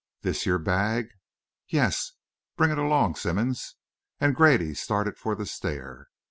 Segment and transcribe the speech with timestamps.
[0.21, 1.09] This your bag?
[1.69, 2.13] Yes?
[2.57, 3.75] Bring it along, Simmonds,"
[4.19, 6.07] and Grady started for the stair.